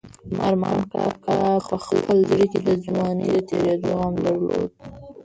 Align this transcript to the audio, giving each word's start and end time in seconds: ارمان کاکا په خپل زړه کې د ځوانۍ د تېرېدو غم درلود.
ارمان 0.47 0.77
کاکا 0.91 1.39
په 1.67 1.75
خپل 1.85 2.17
زړه 2.29 2.45
کې 2.51 2.59
د 2.67 2.69
ځوانۍ 2.85 3.27
د 3.33 3.37
تېرېدو 3.49 3.89
غم 3.99 4.13
درلود. 4.23 4.69